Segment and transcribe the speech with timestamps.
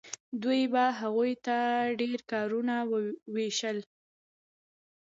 [0.41, 1.57] دوی به هغو ته
[1.99, 2.75] ډیر کارونه
[3.33, 3.77] ویشل.